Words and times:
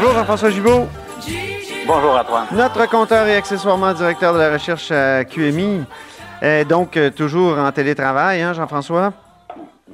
Bonjour 0.00 0.12
Jean-François 0.14 0.50
Gibault, 0.50 0.86
Bonjour 1.84 2.12
Antoine. 2.16 2.46
notre 2.52 2.88
compteur 2.88 3.26
et 3.26 3.34
accessoirement 3.34 3.92
directeur 3.92 4.32
de 4.32 4.38
la 4.38 4.52
recherche 4.52 4.92
à 4.92 5.24
QMI. 5.24 5.80
Euh, 6.44 6.62
donc, 6.62 6.96
euh, 6.96 7.10
toujours 7.10 7.58
en 7.58 7.72
télétravail, 7.72 8.40
hein, 8.42 8.52
Jean-François? 8.52 9.12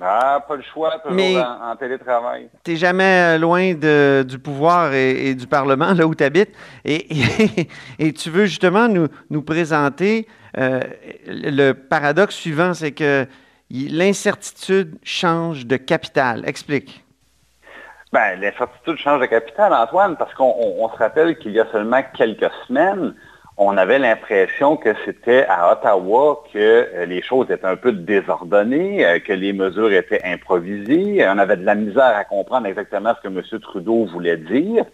Ah, 0.02 0.44
pas 0.46 0.56
le 0.56 0.62
choix, 0.62 0.90
toujours 0.98 1.16
Mais- 1.16 1.38
en, 1.38 1.70
en 1.70 1.76
télétravail. 1.76 2.50
T'es 2.62 2.76
jamais 2.76 3.36
euh, 3.36 3.38
loin 3.38 3.72
de- 3.72 4.26
du 4.28 4.38
pouvoir 4.38 4.92
et, 4.92 5.28
et 5.30 5.34
du 5.34 5.46
Parlement, 5.46 5.94
là 5.94 6.06
où 6.06 6.14
tu 6.14 6.22
habites. 6.22 6.52
Et, 6.84 6.96
et- 7.18 7.68
et 7.98 8.12
tu 8.12 8.28
veux 8.28 8.44
justement 8.44 8.88
nous, 8.88 9.08
nous 9.30 9.40
présenter 9.40 10.28
euh, 10.58 10.80
le 11.26 11.72
paradoxe 11.72 12.34
suivant, 12.34 12.74
c'est 12.74 12.92
que 12.92 13.26
l'incertitude 13.70 14.98
change 15.02 15.64
de 15.64 15.78
capital. 15.78 16.44
Explique. 16.46 17.03
Ben, 18.14 18.38
l'incertitude 18.40 18.96
change 18.96 19.22
de 19.22 19.26
capital, 19.26 19.74
Antoine, 19.74 20.14
parce 20.16 20.32
qu'on 20.34 20.54
on- 20.56 20.84
on 20.84 20.88
se 20.88 20.96
rappelle 20.98 21.36
qu'il 21.36 21.50
y 21.50 21.58
a 21.58 21.66
seulement 21.72 22.00
quelques 22.16 22.48
semaines, 22.68 23.12
on 23.56 23.76
avait 23.76 23.98
l'impression 23.98 24.76
que 24.76 24.90
c'était 25.04 25.44
à 25.48 25.72
Ottawa 25.72 26.44
que 26.52 26.58
euh, 26.58 27.06
les 27.06 27.22
choses 27.22 27.50
étaient 27.50 27.66
un 27.66 27.74
peu 27.74 27.90
désordonnées, 27.90 29.04
euh, 29.04 29.18
que 29.18 29.32
les 29.32 29.52
mesures 29.52 29.92
étaient 29.92 30.22
improvisées. 30.24 31.26
On 31.28 31.38
avait 31.38 31.56
de 31.56 31.64
la 31.64 31.74
misère 31.74 32.14
à 32.16 32.22
comprendre 32.22 32.68
exactement 32.68 33.14
ce 33.16 33.28
que 33.28 33.34
M. 33.34 33.42
Trudeau 33.60 34.04
voulait 34.06 34.36
dire. 34.36 34.84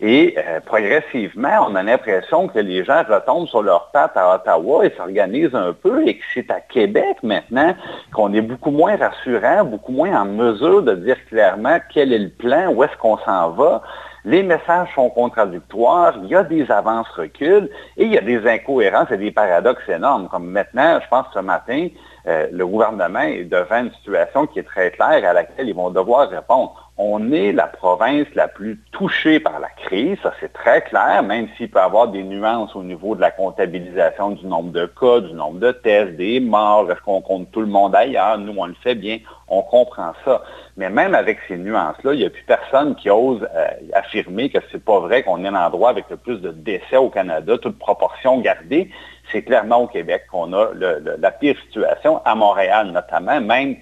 Et 0.00 0.34
euh, 0.36 0.60
progressivement, 0.60 1.66
on 1.68 1.74
a 1.74 1.82
l'impression 1.82 2.48
que 2.48 2.58
les 2.58 2.84
gens 2.84 3.02
retombent 3.08 3.46
sur 3.46 3.62
leurs 3.62 3.90
pattes 3.92 4.16
à 4.16 4.34
Ottawa 4.34 4.84
et 4.84 4.92
s'organisent 4.96 5.54
un 5.54 5.72
peu 5.72 6.06
et 6.06 6.18
que 6.18 6.24
c'est 6.34 6.50
à 6.50 6.60
Québec 6.60 7.18
maintenant 7.22 7.74
qu'on 8.12 8.32
est 8.34 8.40
beaucoup 8.40 8.72
moins 8.72 8.96
rassurant, 8.96 9.64
beaucoup 9.64 9.92
moins 9.92 10.20
en 10.20 10.24
mesure 10.24 10.82
de 10.82 10.94
dire 10.94 11.16
clairement 11.26 11.78
quel 11.92 12.12
est 12.12 12.18
le 12.18 12.30
plan, 12.30 12.72
où 12.72 12.82
est-ce 12.82 12.96
qu'on 12.96 13.18
s'en 13.18 13.50
va. 13.50 13.82
Les 14.26 14.42
messages 14.42 14.88
sont 14.94 15.10
contradictoires, 15.10 16.14
il 16.22 16.30
y 16.30 16.34
a 16.34 16.42
des 16.42 16.70
avances 16.70 17.08
reculs 17.10 17.68
et 17.98 18.04
il 18.04 18.12
y 18.12 18.18
a 18.18 18.22
des 18.22 18.46
incohérences 18.48 19.10
et 19.10 19.18
des 19.18 19.30
paradoxes 19.30 19.86
énormes. 19.86 20.28
Comme 20.28 20.46
maintenant, 20.46 20.98
je 21.02 21.08
pense 21.08 21.26
ce 21.34 21.40
matin, 21.40 21.88
euh, 22.26 22.48
le 22.50 22.66
gouvernement 22.66 23.20
est 23.20 23.44
devant 23.44 23.80
une 23.80 23.92
situation 23.92 24.46
qui 24.46 24.60
est 24.60 24.64
très 24.64 24.90
claire 24.92 25.28
à 25.28 25.34
laquelle 25.34 25.68
ils 25.68 25.74
vont 25.74 25.90
devoir 25.90 26.30
répondre. 26.30 26.90
On 26.96 27.32
est 27.32 27.50
la 27.50 27.66
province 27.66 28.28
la 28.36 28.46
plus 28.46 28.80
touchée 28.92 29.40
par 29.40 29.58
la 29.58 29.68
crise, 29.68 30.16
ça 30.22 30.32
c'est 30.38 30.52
très 30.52 30.80
clair, 30.82 31.24
même 31.24 31.48
s'il 31.56 31.68
peut 31.68 31.80
y 31.80 31.82
avoir 31.82 32.06
des 32.06 32.22
nuances 32.22 32.76
au 32.76 32.84
niveau 32.84 33.16
de 33.16 33.20
la 33.20 33.32
comptabilisation 33.32 34.30
du 34.30 34.46
nombre 34.46 34.70
de 34.70 34.86
cas, 34.86 35.18
du 35.18 35.32
nombre 35.32 35.58
de 35.58 35.72
tests, 35.72 36.14
des 36.14 36.38
morts, 36.38 36.88
est-ce 36.92 37.00
qu'on 37.00 37.20
compte 37.20 37.50
tout 37.50 37.62
le 37.62 37.66
monde 37.66 37.96
ailleurs, 37.96 38.38
nous 38.38 38.54
on 38.56 38.66
le 38.66 38.76
fait 38.80 38.94
bien, 38.94 39.18
on 39.48 39.62
comprend 39.62 40.12
ça. 40.24 40.44
Mais 40.76 40.88
même 40.88 41.16
avec 41.16 41.38
ces 41.48 41.56
nuances-là, 41.56 42.14
il 42.14 42.20
n'y 42.20 42.26
a 42.26 42.30
plus 42.30 42.44
personne 42.44 42.94
qui 42.94 43.10
ose 43.10 43.44
euh, 43.54 43.66
affirmer 43.92 44.48
que 44.48 44.58
c'est 44.70 44.82
pas 44.82 45.00
vrai 45.00 45.24
qu'on 45.24 45.44
est 45.44 45.50
l'endroit 45.50 45.90
avec 45.90 46.04
le 46.10 46.16
plus 46.16 46.40
de 46.40 46.52
décès 46.52 46.96
au 46.96 47.10
Canada, 47.10 47.58
toute 47.58 47.78
proportion 47.78 48.38
gardée. 48.38 48.88
C'est 49.32 49.42
clairement 49.42 49.82
au 49.82 49.86
Québec 49.88 50.26
qu'on 50.30 50.52
a 50.52 50.68
la 50.74 51.30
pire 51.32 51.56
situation, 51.66 52.20
à 52.24 52.36
Montréal 52.36 52.92
notamment, 52.92 53.40
même 53.40 53.76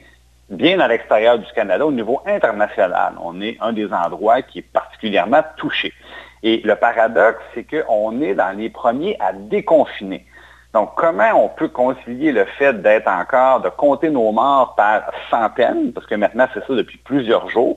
bien 0.50 0.80
à 0.80 0.88
l'extérieur 0.88 1.38
du 1.38 1.46
Canada, 1.54 1.86
au 1.86 1.92
niveau 1.92 2.20
international. 2.26 3.14
On 3.22 3.40
est 3.40 3.56
un 3.60 3.72
des 3.72 3.92
endroits 3.92 4.42
qui 4.42 4.60
est 4.60 4.72
particulièrement 4.72 5.42
touché. 5.56 5.92
Et 6.42 6.60
le 6.64 6.74
paradoxe, 6.76 7.40
c'est 7.54 7.64
qu'on 7.64 8.20
est 8.20 8.34
dans 8.34 8.56
les 8.56 8.68
premiers 8.68 9.16
à 9.20 9.32
déconfiner. 9.32 10.26
Donc, 10.74 10.94
comment 10.96 11.32
on 11.34 11.48
peut 11.50 11.68
concilier 11.68 12.32
le 12.32 12.46
fait 12.46 12.72
d'être 12.80 13.06
encore, 13.06 13.60
de 13.60 13.68
compter 13.68 14.08
nos 14.08 14.32
morts 14.32 14.74
par 14.74 15.02
centaines, 15.30 15.92
parce 15.92 16.06
que 16.06 16.14
maintenant 16.14 16.46
c'est 16.54 16.66
ça 16.66 16.74
depuis 16.74 16.96
plusieurs 16.96 17.50
jours, 17.50 17.76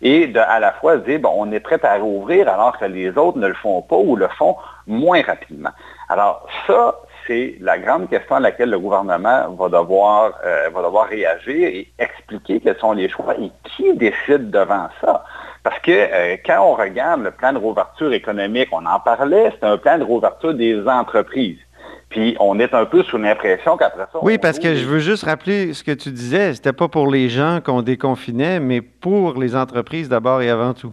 et 0.00 0.26
de 0.26 0.40
à 0.40 0.58
la 0.58 0.72
fois 0.72 0.96
dire, 0.96 1.20
bon, 1.20 1.30
on 1.36 1.52
est 1.52 1.60
prêt 1.60 1.78
à 1.84 1.98
rouvrir 1.98 2.48
alors 2.48 2.76
que 2.76 2.84
les 2.86 3.16
autres 3.16 3.38
ne 3.38 3.46
le 3.46 3.54
font 3.54 3.80
pas 3.82 3.96
ou 3.96 4.16
le 4.16 4.26
font 4.26 4.56
moins 4.88 5.22
rapidement. 5.22 5.70
Alors, 6.08 6.44
ça, 6.66 6.96
c'est 7.26 7.56
la 7.60 7.78
grande 7.78 8.08
question 8.08 8.36
à 8.36 8.40
laquelle 8.40 8.70
le 8.70 8.78
gouvernement 8.78 9.50
va 9.50 9.68
devoir, 9.68 10.32
euh, 10.44 10.68
va 10.74 10.82
devoir 10.82 11.08
réagir 11.08 11.68
et 11.68 11.88
expliquer 11.98 12.60
quels 12.60 12.78
sont 12.78 12.92
les 12.92 13.08
choix 13.08 13.34
et 13.38 13.50
qui 13.64 13.94
décide 13.96 14.50
devant 14.50 14.88
ça. 15.00 15.24
Parce 15.62 15.78
que 15.80 15.90
euh, 15.90 16.36
quand 16.44 16.60
on 16.60 16.74
regarde 16.74 17.22
le 17.22 17.30
plan 17.30 17.52
de 17.52 17.58
rouverture 17.58 18.12
économique, 18.12 18.68
on 18.72 18.84
en 18.84 18.98
parlait, 19.00 19.52
c'est 19.58 19.66
un 19.66 19.78
plan 19.78 19.98
de 19.98 20.04
rouverture 20.04 20.54
des 20.54 20.80
entreprises. 20.86 21.58
Puis 22.08 22.36
on 22.40 22.58
est 22.58 22.74
un 22.74 22.84
peu 22.84 23.02
sous 23.04 23.16
l'impression 23.16 23.76
qu'après 23.76 24.06
ça... 24.12 24.18
Oui, 24.22 24.36
parce 24.38 24.58
que 24.58 24.74
je 24.74 24.84
veux 24.84 24.98
juste 24.98 25.24
rappeler 25.24 25.72
ce 25.72 25.82
que 25.82 25.92
tu 25.92 26.10
disais. 26.10 26.52
C'était 26.54 26.72
pas 26.72 26.88
pour 26.88 27.06
les 27.10 27.28
gens 27.28 27.60
qu'on 27.64 27.80
déconfinait, 27.80 28.60
mais 28.60 28.82
pour 28.82 29.40
les 29.40 29.56
entreprises 29.56 30.08
d'abord 30.08 30.42
et 30.42 30.50
avant 30.50 30.74
tout. 30.74 30.92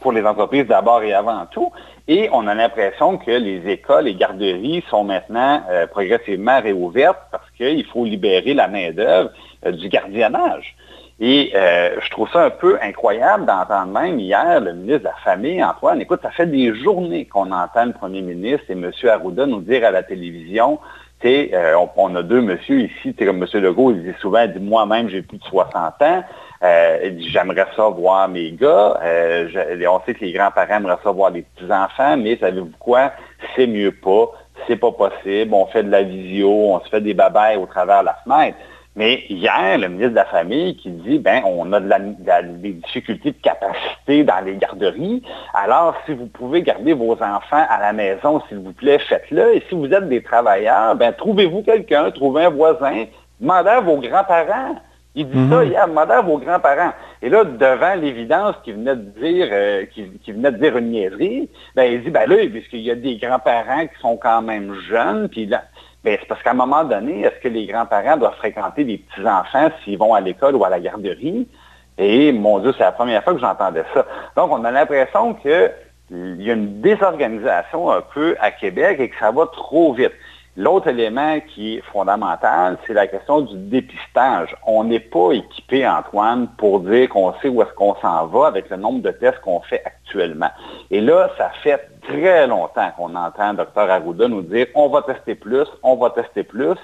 pour 0.00 0.12
les 0.12 0.24
entreprises 0.24 0.66
d'abord 0.66 1.02
et 1.02 1.12
avant 1.12 1.46
tout. 1.46 1.70
Et 2.08 2.28
on 2.32 2.46
a 2.46 2.54
l'impression 2.54 3.18
que 3.18 3.32
les 3.32 3.68
écoles, 3.68 4.04
les 4.04 4.14
garderies 4.14 4.84
sont 4.88 5.02
maintenant 5.02 5.62
euh, 5.68 5.86
progressivement 5.88 6.60
réouvertes 6.60 7.18
parce 7.32 7.50
qu'il 7.56 7.84
faut 7.86 8.04
libérer 8.04 8.54
la 8.54 8.68
main-d'œuvre 8.68 9.30
euh, 9.64 9.72
du 9.72 9.88
gardiennage. 9.88 10.76
Et 11.18 11.52
euh, 11.56 11.96
je 12.00 12.10
trouve 12.10 12.28
ça 12.30 12.44
un 12.44 12.50
peu 12.50 12.78
incroyable 12.80 13.46
d'entendre 13.46 13.92
même 13.92 14.20
hier 14.20 14.60
le 14.60 14.74
ministre 14.74 14.98
de 15.00 15.04
la 15.04 15.14
Famille, 15.24 15.64
Antoine, 15.64 16.00
écoute, 16.00 16.20
ça 16.22 16.30
fait 16.30 16.46
des 16.46 16.74
journées 16.74 17.24
qu'on 17.24 17.50
entend 17.50 17.86
le 17.86 17.92
premier 17.92 18.22
ministre 18.22 18.66
et 18.68 18.74
M. 18.74 18.92
Arruda 19.08 19.46
nous 19.46 19.62
dire 19.62 19.84
à 19.84 19.90
la 19.90 20.02
télévision, 20.02 20.78
euh, 21.24 21.74
on, 21.74 21.88
on 21.96 22.14
a 22.14 22.22
deux 22.22 22.40
monsieur 22.40 22.82
ici, 22.82 23.14
comme 23.14 23.42
M. 23.42 23.60
Legault, 23.60 23.92
il 23.92 24.02
dit 24.02 24.18
souvent, 24.20 24.46
moi-même, 24.60 25.08
j'ai 25.08 25.22
plus 25.22 25.38
de 25.38 25.44
60 25.44 26.02
ans, 26.02 26.24
dit, 26.62 27.28
j'aimerais 27.30 27.66
ça 27.76 27.88
voir 27.88 28.28
mes 28.28 28.52
gars, 28.52 28.98
euh, 29.02 29.48
je- 29.48 29.86
on 29.86 30.00
sait 30.06 30.14
que 30.14 30.24
les 30.24 30.32
grands-parents 30.32 30.76
aimeraient 30.76 30.98
ça 31.04 31.10
voir 31.10 31.30
les 31.30 31.42
petits-enfants, 31.42 32.16
mais 32.16 32.36
savez-vous 32.36 32.70
quoi, 32.78 33.12
c'est 33.54 33.66
mieux 33.66 33.92
pas, 33.92 34.30
c'est 34.66 34.76
pas 34.76 34.92
possible, 34.92 35.52
on 35.52 35.66
fait 35.66 35.82
de 35.82 35.90
la 35.90 36.02
visio, 36.02 36.50
on 36.50 36.80
se 36.80 36.88
fait 36.88 37.00
des 37.00 37.14
babayes 37.14 37.56
au 37.56 37.66
travers 37.66 38.00
de 38.00 38.06
la 38.06 38.16
fenêtre. 38.24 38.56
Mais 38.98 39.24
hier, 39.28 39.76
le 39.76 39.88
ministre 39.88 40.12
de 40.12 40.14
la 40.16 40.24
Famille 40.24 40.74
qui 40.78 40.88
dit, 40.88 41.18
ben, 41.18 41.42
on 41.44 41.70
a 41.74 41.80
de 41.80 41.88
la- 41.88 42.42
des 42.42 42.72
difficultés 42.72 43.32
de 43.32 43.36
capacité 43.42 44.24
dans 44.24 44.42
les 44.42 44.56
garderies. 44.56 45.22
Alors, 45.52 45.94
si 46.06 46.14
vous 46.14 46.24
pouvez 46.28 46.62
garder 46.62 46.94
vos 46.94 47.12
enfants 47.12 47.66
à 47.68 47.78
la 47.78 47.92
maison, 47.92 48.40
s'il 48.48 48.60
vous 48.60 48.72
plaît, 48.72 48.98
faites-le. 48.98 49.56
Et 49.56 49.62
si 49.68 49.74
vous 49.74 49.92
êtes 49.92 50.08
des 50.08 50.22
travailleurs, 50.22 50.94
ben, 50.94 51.12
trouvez-vous 51.12 51.62
quelqu'un, 51.62 52.10
trouvez 52.10 52.44
un 52.46 52.48
voisin, 52.48 53.04
demandez 53.38 53.68
à 53.68 53.80
vos 53.80 53.98
grands-parents. 53.98 54.76
Il 55.18 55.30
dit 55.30 55.48
ça 55.50 55.64
hier, 55.64 55.88
demandez 55.88 56.12
à 56.12 56.20
vos 56.20 56.36
grands-parents. 56.36 56.92
Et 57.22 57.30
là, 57.30 57.44
devant 57.44 57.94
l'évidence 57.94 58.54
qu'il 58.62 58.74
venait 58.74 58.96
de 58.96 59.18
dire, 59.18 59.48
euh, 59.50 59.86
venait 60.28 60.52
de 60.52 60.58
dire 60.58 60.76
une 60.76 60.90
niaiserie, 60.90 61.48
ben, 61.74 61.84
il 61.84 62.04
dit, 62.04 62.10
ben 62.10 62.28
là, 62.28 62.36
puisqu'il 62.52 62.80
y 62.80 62.90
a 62.90 62.94
des 62.94 63.16
grands-parents 63.16 63.86
qui 63.86 63.98
sont 64.02 64.18
quand 64.18 64.42
même 64.42 64.74
jeunes, 64.90 65.30
puis 65.30 65.46
là, 65.46 65.64
ben, 66.04 66.18
c'est 66.20 66.28
parce 66.28 66.42
qu'à 66.42 66.50
un 66.50 66.54
moment 66.54 66.84
donné, 66.84 67.22
est-ce 67.22 67.40
que 67.40 67.48
les 67.48 67.64
grands-parents 67.64 68.18
doivent 68.18 68.36
fréquenter 68.36 68.84
des 68.84 68.98
petits-enfants 68.98 69.70
s'ils 69.82 69.96
vont 69.96 70.12
à 70.12 70.20
l'école 70.20 70.54
ou 70.54 70.64
à 70.66 70.68
la 70.68 70.80
garderie? 70.80 71.48
Et 71.96 72.30
mon 72.32 72.58
Dieu, 72.58 72.74
c'est 72.76 72.84
la 72.84 72.92
première 72.92 73.24
fois 73.24 73.32
que 73.32 73.40
j'entendais 73.40 73.84
ça. 73.94 74.04
Donc, 74.36 74.52
on 74.52 74.64
a 74.64 74.70
l'impression 74.70 75.32
qu'il 75.32 75.72
y 76.10 76.50
a 76.50 76.52
une 76.52 76.82
désorganisation 76.82 77.90
un 77.90 78.02
peu 78.02 78.36
à 78.38 78.50
Québec 78.50 79.00
et 79.00 79.08
que 79.08 79.16
ça 79.18 79.30
va 79.30 79.46
trop 79.46 79.94
vite. 79.94 80.12
L'autre 80.58 80.88
élément 80.88 81.38
qui 81.40 81.76
est 81.76 81.80
fondamental, 81.92 82.78
c'est 82.86 82.94
la 82.94 83.06
question 83.06 83.42
du 83.42 83.56
dépistage. 83.56 84.56
On 84.66 84.84
n'est 84.84 85.00
pas 85.00 85.32
équipé, 85.32 85.86
Antoine, 85.86 86.48
pour 86.56 86.80
dire 86.80 87.10
qu'on 87.10 87.34
sait 87.42 87.48
où 87.48 87.60
est-ce 87.60 87.74
qu'on 87.74 87.94
s'en 87.96 88.26
va 88.26 88.46
avec 88.46 88.70
le 88.70 88.78
nombre 88.78 89.02
de 89.02 89.10
tests 89.10 89.40
qu'on 89.40 89.60
fait 89.60 89.82
actuellement. 89.84 90.48
Et 90.90 91.02
là, 91.02 91.28
ça 91.36 91.50
fait 91.62 91.90
très 92.08 92.46
longtemps 92.46 92.90
qu'on 92.96 93.14
entend 93.14 93.52
Dr 93.52 93.90
Arruda 93.90 94.28
nous 94.28 94.40
dire 94.40 94.68
on 94.74 94.88
va 94.88 95.02
tester 95.02 95.34
plus, 95.34 95.66
on 95.82 95.96
va 95.96 96.08
tester 96.08 96.42
plus, 96.42 96.78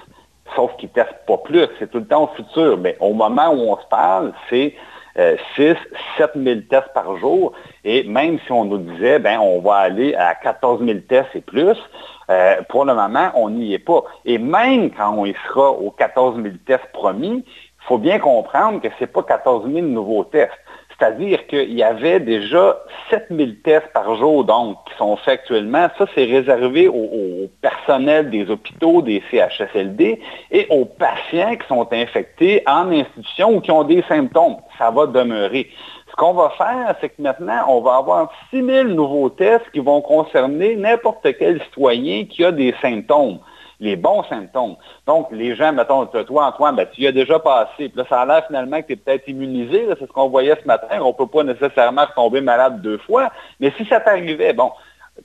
sauf 0.55 0.75
qu'il 0.77 0.89
ne 0.89 0.93
teste 0.93 1.15
pas 1.25 1.37
plus, 1.37 1.67
c'est 1.79 1.89
tout 1.89 1.99
le 1.99 2.05
temps 2.05 2.25
au 2.25 2.35
futur. 2.35 2.77
Mais 2.77 2.95
au 2.99 3.13
moment 3.13 3.49
où 3.49 3.71
on 3.71 3.77
se 3.77 3.87
parle, 3.89 4.33
c'est 4.51 4.75
6, 5.15 5.75
7 6.17 6.31
000 6.35 6.61
tests 6.69 6.93
par 6.93 7.17
jour. 7.17 7.53
Et 7.83 8.03
même 8.03 8.39
si 8.45 8.51
on 8.51 8.65
nous 8.65 8.79
disait, 8.79 9.19
ben, 9.19 9.39
on 9.39 9.59
va 9.61 9.75
aller 9.75 10.15
à 10.15 10.35
14 10.35 10.83
000 10.83 10.99
tests 11.07 11.35
et 11.35 11.41
plus, 11.41 11.77
euh, 12.29 12.55
pour 12.69 12.85
le 12.85 12.95
moment, 12.95 13.31
on 13.35 13.49
n'y 13.49 13.73
est 13.73 13.79
pas. 13.79 14.03
Et 14.25 14.37
même 14.37 14.91
quand 14.91 15.15
on 15.15 15.25
y 15.25 15.35
sera 15.47 15.71
aux 15.71 15.91
14 15.91 16.41
000 16.41 16.55
tests 16.65 16.91
promis, 16.93 17.43
il 17.45 17.87
faut 17.87 17.97
bien 17.97 18.19
comprendre 18.19 18.81
que 18.81 18.87
ce 18.97 19.03
n'est 19.03 19.07
pas 19.07 19.23
14 19.23 19.69
000 19.71 19.85
nouveaux 19.87 20.23
tests. 20.23 20.51
C'est-à-dire 21.03 21.47
qu'il 21.47 21.73
y 21.73 21.83
avait 21.83 22.21
déjà 22.21 22.77
7000 23.09 23.61
tests 23.61 23.91
par 23.93 24.15
jour, 24.15 24.45
donc, 24.45 24.77
qui 24.87 24.97
sont 24.97 25.17
faits 25.17 25.41
actuellement. 25.41 25.89
Ça, 25.97 26.05
c'est 26.15 26.23
réservé 26.23 26.87
au, 26.87 27.49
personnel 27.61 28.29
des 28.29 28.49
hôpitaux, 28.49 29.01
des 29.01 29.21
CHSLD 29.29 30.21
et 30.51 30.65
aux 30.69 30.85
patients 30.85 31.57
qui 31.57 31.67
sont 31.67 31.85
infectés 31.91 32.63
en 32.67 32.89
institution 32.89 33.55
ou 33.55 33.59
qui 33.59 33.69
ont 33.71 33.83
des 33.83 34.01
symptômes. 34.07 34.55
Ça 34.77 34.91
va 34.91 35.05
demeurer. 35.07 35.69
Ce 36.09 36.15
qu'on 36.15 36.33
va 36.33 36.51
faire, 36.57 36.95
c'est 37.01 37.09
que 37.09 37.21
maintenant, 37.21 37.65
on 37.67 37.81
va 37.81 37.97
avoir 37.97 38.31
6000 38.51 38.83
nouveaux 38.95 39.29
tests 39.29 39.69
qui 39.73 39.79
vont 39.79 39.99
concerner 39.99 40.77
n'importe 40.77 41.27
quel 41.37 41.61
citoyen 41.63 42.23
qui 42.23 42.45
a 42.45 42.53
des 42.53 42.73
symptômes 42.81 43.39
les 43.83 43.95
bons 43.95 44.23
symptômes. 44.23 44.75
Donc, 45.05 45.27
les 45.31 45.55
gens, 45.55 45.73
mettons, 45.73 46.05
toi, 46.05 46.47
Antoine, 46.47 46.75
ben, 46.75 46.87
tu 46.91 47.01
y 47.01 47.07
as 47.07 47.11
déjà 47.11 47.37
passé. 47.39 47.89
Puis 47.89 47.93
là, 47.95 48.05
ça 48.09 48.21
a 48.21 48.25
l'air 48.25 48.45
finalement 48.47 48.81
que 48.81 48.87
tu 48.87 48.93
es 48.93 48.95
peut-être 48.95 49.27
immunisé. 49.27 49.85
C'est 49.99 50.07
ce 50.07 50.11
qu'on 50.11 50.29
voyait 50.29 50.57
ce 50.61 50.67
matin. 50.67 50.99
On 51.01 51.09
ne 51.09 51.13
peut 51.13 51.27
pas 51.27 51.43
nécessairement 51.43 52.05
tomber 52.15 52.41
malade 52.41 52.81
deux 52.81 52.97
fois. 52.99 53.31
Mais 53.59 53.71
si 53.77 53.85
ça 53.85 53.99
t'arrivait, 53.99 54.53
bon, 54.53 54.71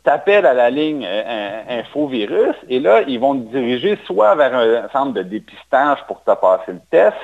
t'appelles 0.04 0.46
à 0.46 0.54
la 0.54 0.70
ligne 0.70 1.06
euh, 1.06 1.80
infovirus 1.80 2.54
et 2.68 2.78
là, 2.78 3.02
ils 3.06 3.18
vont 3.18 3.34
te 3.34 3.56
diriger 3.56 3.98
soit 4.04 4.34
vers 4.34 4.54
un 4.54 4.88
centre 4.90 5.12
de 5.12 5.22
dépistage 5.22 5.98
pour 6.06 6.22
te 6.24 6.34
passer 6.34 6.72
le 6.72 6.80
test, 6.90 7.16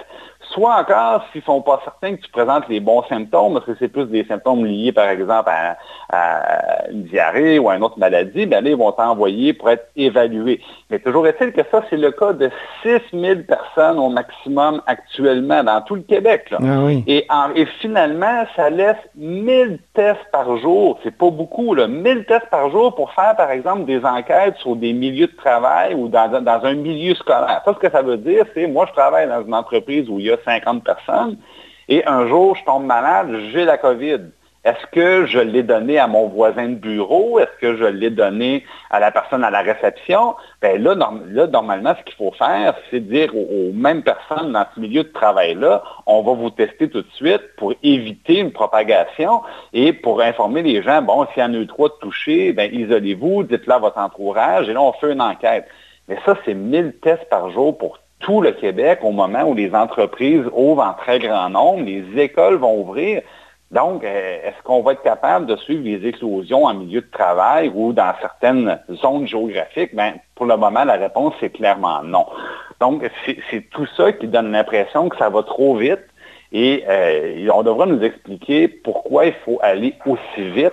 soit 0.51 0.77
encore 0.77 1.25
s'ils 1.33 1.41
ne 1.41 1.45
sont 1.45 1.63
pas 1.63 1.81
certains 1.85 2.17
que 2.17 2.23
tu 2.23 2.31
présentes 2.31 2.69
les 2.69 2.81
bons 2.81 3.03
symptômes, 3.09 3.55
parce 3.55 3.67
que 3.67 3.73
c'est 3.79 3.89
plus 3.89 4.07
des 4.07 4.25
symptômes 4.25 4.65
liés, 4.65 4.93
par 4.93 5.09
exemple, 5.09 5.51
à, 5.51 6.89
une 6.91 7.05
diarrhée 7.05 7.59
ou 7.59 7.69
à 7.69 7.77
une 7.77 7.83
autre 7.83 7.99
maladie, 7.99 8.47
bien 8.47 8.61
là, 8.61 8.71
ils 8.71 8.77
vont 8.77 8.93
t'envoyer 8.93 9.53
pour 9.53 9.71
être 9.71 9.89
évalué. 9.97 10.61
Mais 10.91 10.99
toujours 10.99 11.27
est-il 11.27 11.53
que 11.53 11.63
ça, 11.71 11.83
c'est 11.91 11.97
le 11.97 12.11
cas 12.13 12.33
de 12.33 12.51
6000 12.83 13.47
personnes 13.47 13.99
au 13.99 14.09
maximum 14.09 14.83
actuellement 14.87 15.65
dans 15.65 15.81
tout 15.83 15.97
le 15.97 16.03
Québec. 16.03 16.53
Ah 16.53 16.89
et, 17.07 17.27
et, 17.57 17.67
finalement, 17.81 18.45
ça 18.55 18.71
laisse 18.71 18.97
1000 19.17 19.79
tests 19.95 20.21
par 20.33 20.57
jour. 20.59 20.99
C'est 21.03 21.17
pas 21.17 21.31
beaucoup, 21.31 21.75
là. 21.75 21.89
1000 21.89 22.25
tests 22.27 22.49
par 22.51 22.71
jour 22.71 22.95
pour 22.95 23.13
faire, 23.13 23.35
par 23.37 23.51
exemple, 23.51 23.85
des 23.85 24.05
enquêtes 24.05 24.57
sur 24.59 24.77
des 24.77 24.93
milieux 24.93 25.27
de 25.27 25.37
travail 25.37 25.95
ou 25.95 26.09
dans, 26.09 26.29
dans 26.43 26.65
un 26.65 26.75
milieu 26.75 27.15
scolaire. 27.15 27.63
Ça, 27.65 27.75
ce 27.75 27.79
que 27.79 27.91
ça 27.91 28.03
veut 28.03 28.19
dire, 28.19 28.45
c'est, 28.55 28.67
moi, 28.67 28.87
je 28.89 28.93
travaille 28.93 29.29
dans 29.29 29.45
une 29.45 29.55
entreprise 29.55 30.09
où 30.09 30.19
il 30.19 30.27
y 30.27 30.31
a 30.31 30.34
50 30.45 30.85
personnes, 30.85 31.39
et 31.89 32.07
un 32.07 32.27
jour, 32.29 32.57
je 32.57 32.65
tombe 32.65 32.85
malade, 32.85 33.29
j'ai 33.53 33.65
la 33.65 33.79
COVID. 33.79 34.21
Est-ce 34.65 34.87
que 34.93 35.27
je 35.27 35.39
l'ai 35.39 35.63
donné 35.63 35.99
à 35.99 36.07
mon 36.07 36.27
voisin 36.29 36.71
de 36.71 36.77
bureau? 36.77 37.39
Est-ce 37.39 37.61
que 37.61 37.77
je 37.77 37.85
l'ai 37.85 38.09
donné 38.09 38.65
à 38.89 38.99
la 38.99 39.11
personne 39.11 39.45
à 39.45 39.51
la 39.51 39.61
réception? 39.61 40.37
Bien 40.63 40.79
là, 40.79 40.95
normalement, 41.47 41.95
ce 41.99 42.03
qu'il 42.05 42.15
faut 42.15 42.33
faire, 42.33 42.75
c'est 42.91 43.01
dire 43.01 43.37
aux, 43.37 43.73
mêmes 43.75 44.03
personnes 44.03 44.53
dans 44.53 44.65
ce 44.75 44.81
milieu 44.81 45.03
de 45.03 45.09
travail-là, 45.09 45.83
on 46.07 46.23
va 46.23 46.33
vous 46.33 46.49
tester 46.49 46.89
tout 46.89 47.03
de 47.03 47.11
suite 47.13 47.43
pour 47.59 47.75
éviter 47.83 48.39
une 48.39 48.53
propagation 48.53 49.43
et 49.75 49.93
pour 49.93 50.23
informer 50.23 50.63
les 50.63 50.83
gens, 50.83 51.03
bon, 51.03 51.27
s'il 51.35 51.43
y 51.43 51.45
en 51.45 51.53
a 51.53 51.59
eu 51.59 51.67
trois 51.67 51.91
de 51.91 51.97
touchés, 52.01 52.55
bien, 52.55 52.65
isolez-vous, 52.65 53.43
dites-le 53.43 53.73
à 53.75 53.79
votre 53.79 53.99
entourage, 53.99 54.67
et 54.71 54.73
là, 54.73 54.81
on 54.81 54.95
fait 54.95 55.13
une 55.13 55.21
enquête. 55.21 55.67
Mais 56.09 56.17
ça, 56.25 56.39
c'est 56.47 56.55
1000 56.55 56.95
tests 57.03 57.29
par 57.29 57.51
jour 57.51 57.77
pour 57.77 57.99
tout 58.25 58.41
le 58.41 58.53
Québec 58.53 59.01
au 59.03 59.13
moment 59.13 59.43
où 59.43 59.55
les 59.55 59.75
entreprises 59.75 60.45
ouvrent 60.53 60.83
en 60.83 60.95
très 60.95 61.19
grand 61.19 61.51
nombre, 61.51 61.85
les 61.85 62.05
écoles 62.21 62.57
vont 62.57 62.81
ouvrir. 62.81 63.23
Donc, 63.71 64.05
euh, 64.05 64.39
est-ce 64.45 64.63
qu'on 64.63 64.83
va 64.83 64.93
être 64.93 65.03
capable 65.03 65.47
de 65.47 65.57
suivre 65.57 65.85
les 65.85 66.07
éclosions 66.09 66.65
en 66.65 66.75
milieu 66.75 67.03
de 67.03 67.11
travail 67.11 67.71
ou 67.75 67.93
dans 67.93 68.13
certaines 68.21 68.79
zones 69.03 69.27
géographiques? 69.27 69.95
Ben, 69.95 70.15
pour 70.37 70.47
le 70.47 70.57
moment, 70.57 70.85
la 70.85 70.95
réponse, 70.95 71.35
c'est 71.41 71.51
clairement 71.51 72.03
non. 72.03 72.27
Donc, 72.81 73.03
c'est 73.51 73.71
tout 73.71 73.87
ça 73.97 74.13
qui 74.13 74.27
donne 74.27 74.53
l'impression 74.53 75.09
que 75.09 75.17
ça 75.17 75.29
va 75.29 75.43
trop 75.43 75.77
vite 75.77 76.01
et 76.53 76.85
euh, 76.89 77.49
on 77.53 77.63
devrait 77.63 77.89
nous 77.89 78.03
expliquer 78.03 78.69
pourquoi 78.69 79.27
il 79.27 79.35
faut 79.45 79.59
aller 79.61 79.95
aussi 80.07 80.51
vite 80.51 80.73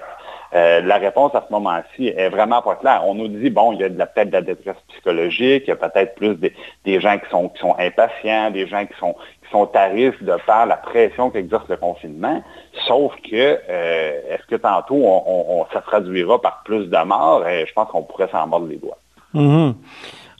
euh, 0.53 0.81
la 0.81 0.97
réponse 0.97 1.33
à 1.33 1.45
ce 1.47 1.53
moment-ci 1.53 2.07
est 2.07 2.29
vraiment 2.29 2.61
pas 2.61 2.75
claire. 2.75 3.03
On 3.05 3.15
nous 3.15 3.29
dit, 3.29 3.49
bon, 3.49 3.71
il 3.71 3.79
y 3.79 3.83
a 3.83 3.89
peut-être 4.05 4.29
de 4.29 4.33
la 4.33 4.41
détresse 4.41 4.75
psychologique, 4.89 5.63
il 5.65 5.69
y 5.69 5.71
a 5.71 5.75
peut-être 5.77 6.15
plus 6.15 6.35
des, 6.35 6.99
gens 6.99 7.17
qui 7.17 7.29
sont, 7.29 7.75
impatients, 7.79 8.51
des 8.51 8.67
gens 8.67 8.85
qui 8.85 8.97
sont, 8.99 9.15
sont 9.49 9.65
tarifs 9.67 10.21
de 10.21 10.35
par 10.45 10.65
la 10.65 10.75
pression 10.75 11.29
qu'exerce 11.29 11.69
le 11.69 11.77
confinement. 11.77 12.43
Sauf 12.85 13.13
que, 13.23 13.59
euh, 13.69 14.19
est-ce 14.29 14.45
que 14.47 14.55
tantôt, 14.55 15.01
on, 15.01 15.65
ça 15.71 15.79
traduira 15.79 16.41
par 16.41 16.63
plus 16.65 16.87
de 16.87 17.05
morts? 17.05 17.47
Et 17.47 17.65
je 17.65 17.73
pense 17.73 17.89
qu'on 17.89 18.03
pourrait 18.03 18.29
s'en 18.29 18.45
mordre 18.47 18.67
les 18.67 18.77
doigts. 18.77 18.97
Mm-hmm. 19.33 19.73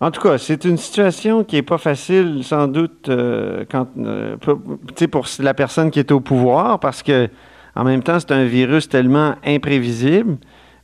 En 0.02 0.12
tout 0.12 0.22
cas, 0.22 0.38
c'est 0.38 0.66
une 0.66 0.78
situation 0.78 1.46
qui 1.46 1.56
n'est 1.56 1.62
pas 1.62 1.78
facile, 1.78 2.44
sans 2.44 2.68
doute, 2.68 3.08
euh, 3.08 3.64
quand, 3.72 3.88
pour, 4.42 4.60
pour 5.10 5.26
la 5.40 5.54
personne 5.54 5.90
qui 5.90 6.00
est 6.00 6.12
au 6.12 6.20
pouvoir, 6.20 6.80
parce 6.80 7.02
que 7.02 7.30
en 7.76 7.84
même 7.84 8.04
temps, 8.04 8.20
c'est 8.20 8.32
un 8.32 8.46
virus 8.46 8.90
tellement 8.90 9.36
imprévisible, 9.46 10.38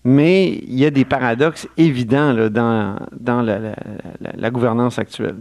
mais 0.03 0.47
il 0.47 0.79
y 0.79 0.85
a 0.85 0.89
des 0.89 1.05
paradoxes 1.05 1.67
évidents 1.77 2.33
dans, 2.49 2.95
dans 3.11 3.41
la, 3.41 4.49
gouvernance 4.49 4.99
actuelle. 4.99 5.37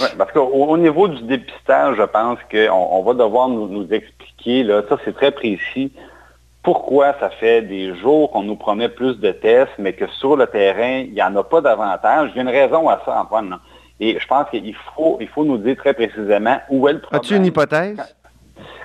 Oui, 0.00 0.06
parce 0.16 0.32
qu'au 0.32 0.76
niveau 0.78 1.08
du 1.08 1.22
dépistage, 1.24 1.96
je 1.96 2.04
pense 2.04 2.38
qu'on 2.50 2.70
on 2.70 3.02
va 3.02 3.14
devoir 3.14 3.48
nous, 3.48 3.86
expliquer, 3.92 4.62
là, 4.62 4.82
ça 4.88 4.96
c'est 5.04 5.14
très 5.14 5.32
précis, 5.32 5.92
pourquoi 6.62 7.14
ça 7.18 7.30
fait 7.30 7.62
des 7.62 7.94
jours 7.96 8.30
qu'on 8.30 8.42
nous 8.42 8.56
promet 8.56 8.88
plus 8.88 9.18
de 9.18 9.32
tests, 9.32 9.72
mais 9.78 9.92
que 9.92 10.06
sur 10.18 10.36
le 10.36 10.46
terrain, 10.46 11.04
il 11.06 11.12
n'y 11.12 11.22
en 11.22 11.34
a 11.36 11.42
pas 11.42 11.60
davantage. 11.60 12.30
Il 12.34 12.36
y 12.36 12.38
a 12.38 12.42
une 12.42 12.48
raison 12.48 12.88
à 12.88 13.00
ça, 13.04 13.20
Antoine. 13.20 13.58
Et 13.98 14.18
je 14.18 14.26
pense 14.26 14.48
qu'il 14.50 14.74
faut, 14.94 15.18
il 15.20 15.28
faut 15.28 15.44
nous 15.44 15.58
dire 15.58 15.76
très 15.76 15.94
précisément 15.94 16.58
où 16.70 16.88
est 16.88 16.94
le 16.94 17.00
problème. 17.00 17.20
As-tu 17.20 17.36
une 17.36 17.46
hypothèse? 17.46 17.98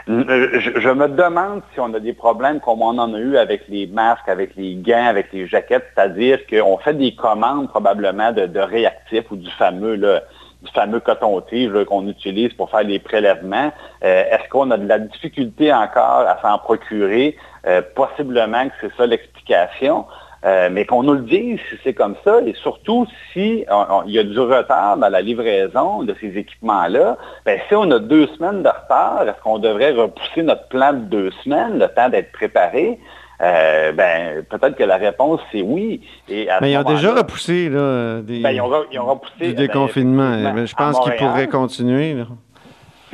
Je, 0.07 0.89
me 0.91 1.07
demande 1.07 1.61
si 1.73 1.79
on 1.79 1.93
a 1.93 1.99
des 1.99 2.13
problèmes 2.13 2.59
comme 2.59 2.81
on 2.81 2.97
en 2.97 3.13
a 3.13 3.19
eu 3.19 3.37
avec 3.37 3.67
les 3.67 3.87
masques, 3.87 4.29
avec 4.29 4.55
les 4.55 4.75
gants, 4.75 5.07
avec 5.07 5.33
les 5.33 5.47
jaquettes, 5.47 5.85
c'est-à-dire 5.95 6.39
qu'on 6.47 6.77
fait 6.77 6.93
des 6.93 7.15
commandes 7.15 7.69
probablement 7.69 8.31
de, 8.31 8.59
réactifs 8.59 9.29
ou 9.31 9.35
du 9.35 9.49
fameux 9.51 9.97
du 9.97 10.71
fameux 10.71 10.99
coton-tige 10.99 11.71
qu'on 11.85 12.07
utilise 12.07 12.53
pour 12.53 12.69
faire 12.69 12.83
les 12.83 12.99
prélèvements. 12.99 13.71
Euh, 14.03 14.23
est-ce 14.31 14.49
qu'on 14.49 14.71
a 14.71 14.77
de 14.77 14.87
la 14.87 14.99
difficulté 14.99 15.71
encore 15.71 16.25
à 16.27 16.39
s'en 16.41 16.57
procurer? 16.57 17.37
Euh, 17.67 17.81
possiblement 17.95 18.67
que 18.67 18.73
c'est 18.81 18.95
ça 18.95 19.05
l'explication. 19.05 20.05
Euh, 20.45 20.69
mais 20.71 20.85
qu'on 20.85 21.01
nous 21.01 21.13
le 21.13 21.21
dise 21.21 21.59
si 21.69 21.75
c'est 21.83 21.93
comme 21.93 22.15
ça, 22.23 22.39
et 22.45 22.53
surtout 22.53 23.07
si 23.33 23.65
il 24.05 24.11
y 24.11 24.19
a 24.19 24.23
du 24.23 24.39
retard 24.39 24.95
dans 24.97 25.09
la 25.09 25.21
livraison 25.21 26.03
de 26.03 26.15
ces 26.21 26.37
équipements-là, 26.37 27.17
ben, 27.45 27.59
si 27.67 27.73
on 27.73 27.89
a 27.89 27.97
deux 27.97 28.27
semaines 28.27 28.61
de 28.61 28.69
retard, 28.69 29.23
est-ce 29.27 29.41
qu'on 29.41 29.57
devrait 29.57 29.93
repousser 29.93 30.43
notre 30.43 30.67
plan 30.67 30.93
de 30.93 30.99
deux 30.99 31.31
semaines, 31.43 31.79
le 31.79 31.87
temps 31.87 32.09
d'être 32.09 32.31
préparé? 32.31 32.99
Euh, 33.41 33.91
ben, 33.91 34.45
peut-être 34.49 34.75
que 34.75 34.83
la 34.83 34.97
réponse, 34.97 35.41
c'est 35.51 35.63
oui. 35.63 36.01
Et 36.29 36.47
mais 36.61 36.73
ils 36.73 36.77
ont 36.77 36.83
déjà 36.83 37.13
repoussé 37.15 37.69
là, 37.69 38.21
des, 38.21 38.41
ben, 38.41 38.51
ils 38.51 38.61
ont, 38.61 38.67
repoussé, 39.05 39.47
du 39.47 39.53
ben, 39.53 39.55
déconfinement. 39.55 40.65
je 40.65 40.75
pense 40.75 40.99
qu'ils 40.99 41.15
pourraient 41.15 41.47
continuer. 41.47 42.15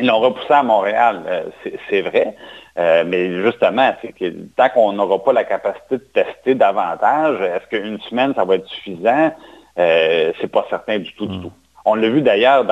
Ils 0.02 0.08
l'ont 0.08 0.20
repoussé 0.20 0.52
à 0.52 0.64
Montréal, 0.64 1.22
euh, 1.28 1.44
c'est 1.90 2.02
vrai. 2.02 2.36
Euh, 2.78 3.04
mais 3.06 3.44
justement, 3.44 3.94
c'est 4.02 4.14
que 4.14 4.32
tant 4.56 4.70
qu'on 4.70 4.94
n'aura 4.94 5.24
pas 5.24 5.34
la 5.34 5.44
capacité 5.44 5.98
de 5.98 6.06
tester 6.14 6.56
davantage, 6.56 7.40
est-ce 7.42 7.68
qu'une 7.68 8.00
semaine, 8.02 8.34
ça 8.36 8.44
va 8.44 8.56
être 8.56 8.68
suffisant? 8.68 9.32
Euh, 9.78 10.32
c'est 10.42 10.52
pas 10.52 10.66
certain 10.70 11.00
du 11.00 11.14
tout, 11.14 11.28
du 11.28 11.38
hmm. 11.38 11.42
tout. 11.44 11.52
On 11.86 11.96
l'a 11.96 12.10
vu 12.10 12.22
d'ailleurs 12.22 12.66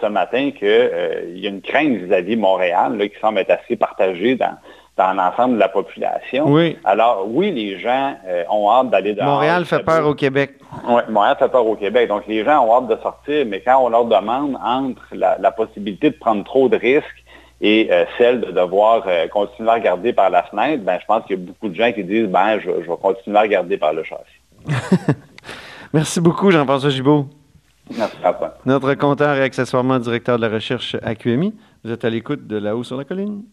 ce 0.00 0.06
matin 0.06 0.50
qu'il 0.50 0.68
euh, 0.68 1.32
y 1.34 1.46
a 1.46 1.50
une 1.50 1.62
crainte 1.62 1.96
vis-à-vis 1.96 2.36
Montréal 2.36 2.98
qui 2.98 3.18
semble 3.20 3.38
être 3.38 3.50
assez 3.50 3.76
partagée 3.76 4.36
dans, 4.36 4.56
l'ensemble 4.98 5.54
de 5.54 5.58
la 5.60 5.68
population. 5.68 6.46
Oui. 6.46 6.78
Alors 6.84 7.26
oui, 7.28 7.50
les 7.50 7.78
gens 7.78 8.16
euh, 8.26 8.44
ont 8.50 8.70
hâte 8.70 8.90
d'aller 8.90 9.14
dehors. 9.14 9.26
Montréal 9.26 9.64
fait 9.64 9.80
peur 9.80 10.06
au 10.06 10.14
Québec. 10.14 10.52
Oui, 10.88 11.02
Montréal 11.08 11.36
fait 11.38 11.48
peur 11.48 11.66
au 11.66 11.74
Québec. 11.74 12.08
Donc 12.08 12.26
les 12.26 12.44
gens 12.44 12.64
ont 12.64 12.76
hâte 12.76 12.88
de 12.88 13.02
sortir, 13.02 13.44
mais 13.46 13.60
quand 13.60 13.78
on 13.84 13.88
leur 13.88 14.04
demande 14.04 14.56
entre 14.64 15.02
la 15.12 15.50
possibilité 15.50 16.10
de 16.10 16.16
prendre 16.16 16.44
trop 16.44 16.68
de 16.68 16.76
risques 16.76 17.24
et 17.60 17.88
euh, 17.90 18.04
celle 18.18 18.42
de 18.42 18.50
devoir 18.50 19.04
euh, 19.06 19.26
continuer 19.28 19.70
à 19.70 19.74
regarder 19.74 20.12
par 20.12 20.28
la 20.28 20.42
fenêtre, 20.42 20.84
ben, 20.84 20.98
je 21.00 21.06
pense 21.06 21.24
qu'il 21.24 21.38
y 21.38 21.42
a 21.42 21.46
beaucoup 21.46 21.68
de 21.68 21.74
gens 21.74 21.92
qui 21.92 22.04
disent 22.04 22.26
ben, 22.26 22.60
je, 22.60 22.70
vais 22.70 22.96
continuer 23.00 23.38
à 23.38 23.42
regarder 23.42 23.78
par 23.78 23.94
le 23.94 24.02
châssis. 24.02 24.22
Merci 25.94 26.20
beaucoup, 26.20 26.50
Jean-François 26.50 26.90
Gibault. 26.90 27.26
Merci. 27.96 28.16
Notre 28.66 28.94
compteur 28.94 29.36
et 29.36 29.42
accessoirement 29.42 29.98
directeur 29.98 30.36
de 30.36 30.42
la 30.42 30.52
recherche 30.52 30.96
à 31.02 31.14
QMI. 31.14 31.54
Vous 31.84 31.90
êtes 31.90 32.04
à 32.04 32.10
l'écoute 32.10 32.46
de 32.46 32.56
La 32.56 32.76
haut 32.76 32.84
sur 32.84 32.96
la 32.96 33.04
colline. 33.04 33.44